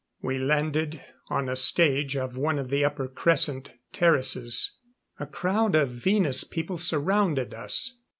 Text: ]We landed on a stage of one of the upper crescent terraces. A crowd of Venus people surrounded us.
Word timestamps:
]We 0.23 0.39
landed 0.39 0.99
on 1.29 1.47
a 1.47 1.55
stage 1.55 2.17
of 2.17 2.35
one 2.35 2.57
of 2.57 2.69
the 2.71 2.83
upper 2.83 3.07
crescent 3.07 3.75
terraces. 3.93 4.71
A 5.19 5.27
crowd 5.27 5.75
of 5.75 5.91
Venus 5.91 6.43
people 6.43 6.79
surrounded 6.79 7.53
us. 7.53 7.99